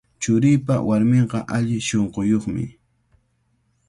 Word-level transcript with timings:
Churiipa 0.21 0.75
warminqa 0.87 1.39
alli 1.55 1.77
shunquyuqmi. 1.87 2.65